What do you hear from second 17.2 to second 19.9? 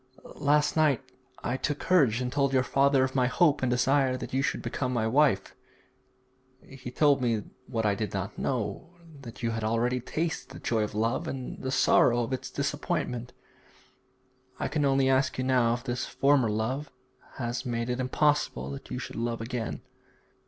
has made it impossible that you should love again.'